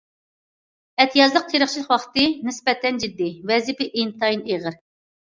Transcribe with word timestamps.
ئەتىيازلىق 1.05 1.45
تېرىقچىلىق 1.53 1.93
ۋاقتى 1.95 2.25
نىسبەتەن 2.49 3.01
جىددىي، 3.07 3.33
ۋەزىپە 3.55 3.93
ئىنتايىن 3.95 4.47
ئېغىر. 4.53 4.85